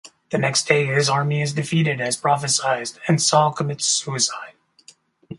The 0.31 0.39
next 0.39 0.67
day, 0.67 0.87
his 0.87 1.09
army 1.11 1.43
is 1.43 1.53
defeated 1.53 2.01
as 2.01 2.17
prophesied, 2.17 2.89
and 3.07 3.21
Saul 3.21 3.53
commits 3.53 3.85
suicide. 3.85 4.53